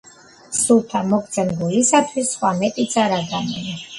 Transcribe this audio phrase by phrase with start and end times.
[0.59, 3.79] სულთა მოგცემ გულისათვის, სხვა მეტიცა რა გამონე!